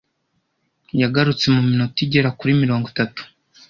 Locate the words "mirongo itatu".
2.61-3.21